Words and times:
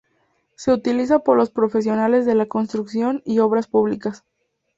Se 0.55 0.71
utiliza 0.73 1.19
por 1.19 1.37
los 1.37 1.51
profesionales 1.51 2.25
de 2.25 2.33
la 2.33 2.47
construcción 2.47 3.21
y 3.23 3.37
obras 3.37 3.67
públicas. 3.67 4.23